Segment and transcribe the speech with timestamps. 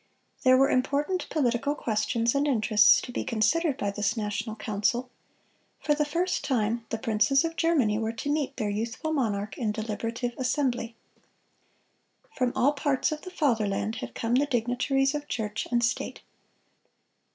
[0.41, 5.11] There were important political questions and interests to be considered by this national council;
[5.79, 9.71] for the first time the princes of Germany were to meet their youthful monarch in
[9.71, 10.95] deliberative assembly.
[12.33, 16.21] From all parts of the fatherland had come the dignitaries of church and state.